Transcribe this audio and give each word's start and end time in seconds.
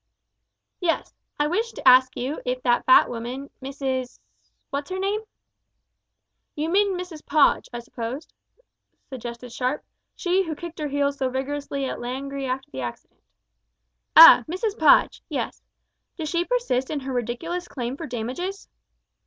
"Yes; 0.79 1.13
I 1.39 1.45
wished 1.45 1.75
to 1.75 1.87
ask 1.87 2.17
you 2.17 2.41
if 2.43 2.63
that 2.63 2.87
fat 2.87 3.07
woman, 3.07 3.51
Mrs, 3.61 4.19
what's 4.71 4.89
her 4.89 4.97
name?" 4.97 5.21
"You 6.55 6.69
mean 6.69 6.97
Mrs 6.97 7.23
Podge, 7.23 7.69
I 7.71 7.77
suppose?" 7.81 8.27
suggested 9.09 9.51
Sharp; 9.51 9.85
"she 10.15 10.41
who 10.43 10.55
kicked 10.55 10.79
her 10.79 10.87
heels 10.87 11.19
so 11.19 11.29
vigorously 11.29 11.85
at 11.85 11.99
Langrye 11.99 12.47
after 12.49 12.71
the 12.71 12.81
accident." 12.81 13.21
"Ah! 14.15 14.43
Mrs 14.49 14.75
Podge 14.75 15.21
yes. 15.29 15.61
Does 16.17 16.29
she 16.29 16.45
persist 16.45 16.89
in 16.89 17.01
her 17.01 17.13
ridiculous 17.13 17.67
claim 17.67 17.95
for 17.95 18.07
damages?" 18.07 18.69